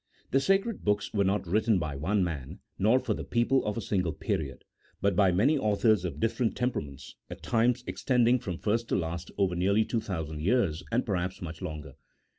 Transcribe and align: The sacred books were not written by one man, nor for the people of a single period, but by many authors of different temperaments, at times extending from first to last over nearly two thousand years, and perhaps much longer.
The 0.31 0.39
sacred 0.39 0.83
books 0.83 1.13
were 1.13 1.23
not 1.23 1.45
written 1.45 1.77
by 1.77 1.95
one 1.95 2.23
man, 2.23 2.57
nor 2.79 2.99
for 2.99 3.13
the 3.13 3.23
people 3.23 3.63
of 3.63 3.77
a 3.77 3.81
single 3.81 4.13
period, 4.13 4.63
but 4.99 5.15
by 5.15 5.31
many 5.31 5.59
authors 5.59 6.05
of 6.05 6.19
different 6.19 6.55
temperaments, 6.57 7.17
at 7.29 7.43
times 7.43 7.83
extending 7.85 8.39
from 8.39 8.57
first 8.57 8.89
to 8.89 8.95
last 8.95 9.29
over 9.37 9.53
nearly 9.55 9.85
two 9.85 10.01
thousand 10.01 10.41
years, 10.41 10.81
and 10.91 11.05
perhaps 11.05 11.39
much 11.39 11.61
longer. 11.61 11.93